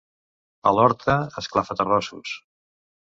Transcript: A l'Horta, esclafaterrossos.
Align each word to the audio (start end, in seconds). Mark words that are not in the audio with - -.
A 0.71 0.71
l'Horta, 0.77 1.17
esclafaterrossos. 1.43 2.33